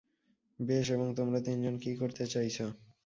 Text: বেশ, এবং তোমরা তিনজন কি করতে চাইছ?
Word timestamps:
বেশ, 0.59 0.85
এবং 0.91 1.07
তোমরা 1.15 1.39
তিনজন 1.41 1.75
কি 1.77 1.91
করতে 1.95 2.23
চাইছ? 2.27 2.57